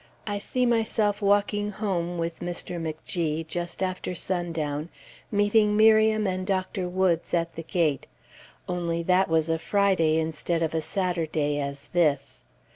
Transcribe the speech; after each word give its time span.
I 0.25 0.39
see 0.39 0.65
myself 0.65 1.21
walking 1.21 1.73
home 1.73 2.17
with 2.17 2.39
Mr. 2.39 2.81
McG 2.81 3.45
just 3.45 3.83
after 3.83 4.15
sundown, 4.15 4.89
meeting 5.31 5.77
Miriam 5.77 6.25
and 6.25 6.47
Dr. 6.47 6.89
Woods 6.89 7.35
at 7.35 7.53
the 7.53 7.61
gate; 7.61 8.07
only 8.67 9.03
that 9.03 9.29
was 9.29 9.47
a 9.47 9.59
Friday 9.59 10.17
instead 10.17 10.63
of 10.63 10.73
a 10.73 10.81
Saturday, 10.81 11.59
as 11.59 11.89
this. 11.89 12.41